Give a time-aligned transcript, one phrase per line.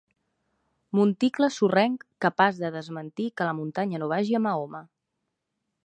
[0.99, 4.83] Monticle sorrenc capaç de desmentir que la muntanya no vagi a Mahoma.